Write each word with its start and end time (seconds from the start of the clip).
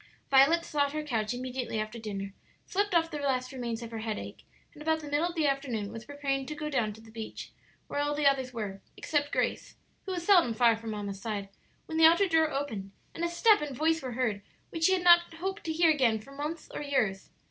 Violet 0.31 0.65
sought 0.65 0.93
her 0.93 1.03
couch 1.03 1.31
immediately 1.31 1.79
after 1.79 1.99
dinner, 1.99 2.33
slept 2.65 2.95
off 2.95 3.11
the 3.11 3.19
last 3.19 3.51
remains 3.51 3.83
of 3.83 3.91
her 3.91 3.99
headache, 3.99 4.41
and 4.73 4.81
about 4.81 4.99
the 5.01 5.07
middle 5.07 5.27
of 5.27 5.35
the 5.35 5.45
afternoon 5.45 5.91
was 5.91 6.05
preparing 6.05 6.47
to 6.47 6.55
go 6.55 6.71
down 6.71 6.91
to 6.93 7.01
the 7.01 7.11
beach, 7.11 7.51
where 7.85 7.99
all 7.99 8.15
the 8.15 8.25
others 8.25 8.51
were, 8.51 8.81
except 8.97 9.31
Grace, 9.31 9.75
who 10.07 10.11
was 10.13 10.25
seldom 10.25 10.55
far 10.55 10.75
from 10.75 10.89
mamma's 10.89 11.21
side, 11.21 11.49
when 11.85 11.99
the 11.99 12.05
outer 12.07 12.27
door 12.27 12.49
opened, 12.49 12.89
and 13.13 13.23
a 13.23 13.29
step 13.29 13.61
and 13.61 13.77
voice 13.77 14.01
were 14.01 14.13
heard 14.13 14.41
which 14.71 14.85
she 14.85 14.93
had 14.93 15.03
not 15.03 15.35
hoped 15.35 15.63
to 15.65 15.71
hear 15.71 15.91
again 15.91 16.17
for 16.19 16.31
months 16.31 16.67
or 16.73 16.81
years. 16.81 17.29